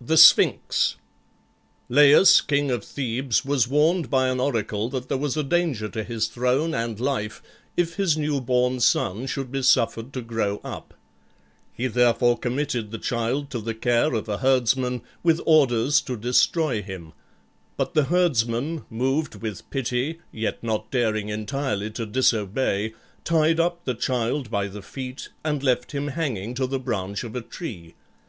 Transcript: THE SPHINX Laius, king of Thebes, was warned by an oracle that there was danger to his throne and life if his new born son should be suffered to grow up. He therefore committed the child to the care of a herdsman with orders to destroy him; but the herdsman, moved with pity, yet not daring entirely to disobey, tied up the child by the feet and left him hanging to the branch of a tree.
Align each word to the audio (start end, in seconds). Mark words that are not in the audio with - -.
THE 0.00 0.16
SPHINX 0.16 0.96
Laius, 1.88 2.40
king 2.40 2.72
of 2.72 2.82
Thebes, 2.82 3.44
was 3.44 3.68
warned 3.68 4.10
by 4.10 4.26
an 4.28 4.40
oracle 4.40 4.88
that 4.88 5.08
there 5.08 5.16
was 5.16 5.36
danger 5.36 5.88
to 5.88 6.02
his 6.02 6.26
throne 6.26 6.74
and 6.74 6.98
life 6.98 7.40
if 7.76 7.94
his 7.94 8.16
new 8.18 8.40
born 8.40 8.80
son 8.80 9.28
should 9.28 9.52
be 9.52 9.62
suffered 9.62 10.12
to 10.14 10.20
grow 10.20 10.60
up. 10.64 10.94
He 11.72 11.86
therefore 11.86 12.38
committed 12.40 12.90
the 12.90 12.98
child 12.98 13.50
to 13.50 13.60
the 13.60 13.72
care 13.72 14.14
of 14.14 14.28
a 14.28 14.38
herdsman 14.38 15.00
with 15.22 15.40
orders 15.46 16.00
to 16.00 16.16
destroy 16.16 16.82
him; 16.82 17.12
but 17.76 17.94
the 17.94 18.06
herdsman, 18.06 18.84
moved 18.90 19.36
with 19.36 19.70
pity, 19.70 20.18
yet 20.32 20.60
not 20.64 20.90
daring 20.90 21.28
entirely 21.28 21.90
to 21.92 22.04
disobey, 22.04 22.94
tied 23.22 23.60
up 23.60 23.84
the 23.84 23.94
child 23.94 24.50
by 24.50 24.66
the 24.66 24.82
feet 24.82 25.28
and 25.44 25.62
left 25.62 25.92
him 25.92 26.08
hanging 26.08 26.52
to 26.54 26.66
the 26.66 26.80
branch 26.80 27.22
of 27.22 27.36
a 27.36 27.40
tree. 27.42 27.94